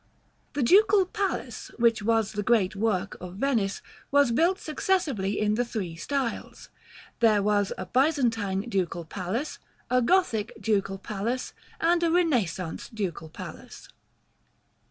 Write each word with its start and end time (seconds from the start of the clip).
The 0.53 0.63
Ducal 0.63 1.05
Palace, 1.05 1.67
which 1.77 2.01
was 2.01 2.31
the 2.31 2.41
great 2.41 2.75
work 2.75 3.15
of 3.21 3.35
Venice, 3.35 3.83
was 4.09 4.31
built 4.31 4.57
successively 4.57 5.39
in 5.39 5.53
the 5.53 5.63
three 5.63 5.95
styles. 5.95 6.69
There 7.19 7.43
was 7.43 7.71
a 7.77 7.85
Byzantine 7.85 8.67
Ducal 8.67 9.05
Palace, 9.05 9.59
a 9.91 10.01
Gothic 10.01 10.53
Ducal 10.59 10.97
Palace, 10.97 11.53
and 11.79 12.01
a 12.01 12.09
Renaissance 12.09 12.89
Ducal 12.91 13.29
Palace. 13.29 13.89